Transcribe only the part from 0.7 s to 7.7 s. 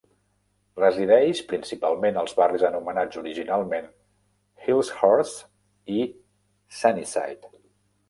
Resideix principalment als barris anomenats originalment Hillhurst i Sunnyside.